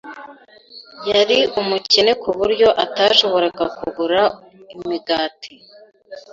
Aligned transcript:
Yari 1.09 1.37
umukene 1.61 2.11
ku 2.21 2.29
buryo 2.37 2.67
atashoboraga 2.83 3.63
kugura 3.77 4.21
imigati. 4.75 5.51